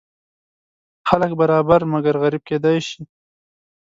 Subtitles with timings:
[1.09, 3.01] خلک برابر مګر غریب کیدی شي.